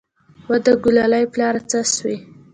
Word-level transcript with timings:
وه 0.47 0.57
د 0.65 0.67
ګلالي 0.83 1.23
پلاره 1.33 1.61
څه 1.69 1.79
سوې. 1.93 2.17